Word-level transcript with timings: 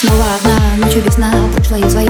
Снова 0.00 0.24
одна 0.34 0.86
ночью 0.86 1.02
весна 1.02 1.30
пришла 1.54 1.76
и 1.76 1.90
свое 1.90 2.08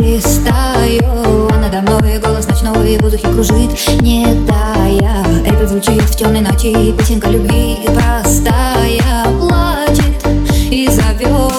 листаю 0.00 1.48
А 1.50 1.58
надо 1.58 1.80
мной 1.80 2.20
голос 2.20 2.46
ночной 2.46 2.96
в 2.96 3.02
воздухе 3.02 3.26
кружит, 3.26 4.00
не 4.00 4.24
тая. 4.46 5.24
Это 5.44 5.66
звучит 5.66 6.02
в 6.02 6.16
темной 6.16 6.40
ночи 6.40 6.92
песенка 6.92 7.30
любви 7.30 7.78
простая 7.86 9.24
Плачет 9.40 10.24
и 10.70 10.86
зовет 10.86 11.51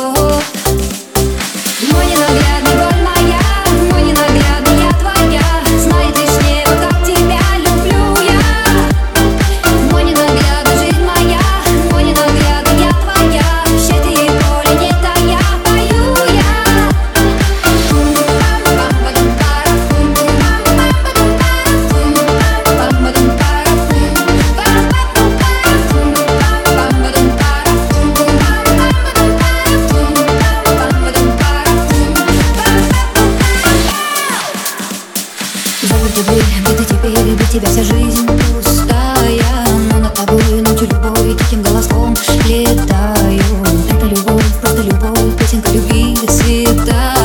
любить 37.26 37.50
тебя 37.50 37.68
вся 37.68 37.84
жизнь 37.84 38.28
пустая 38.28 39.66
Но 39.92 40.00
над 40.00 40.14
тобой 40.14 40.62
ночью 40.62 40.88
любой 40.88 41.36
таким 41.36 41.62
голоском 41.62 42.16
летаю 42.48 43.42
Это 43.90 44.06
любовь, 44.06 44.60
просто 44.62 44.82
любовь, 44.82 45.38
песенка 45.40 45.72
любви 45.72 46.18
цвета. 46.28 47.23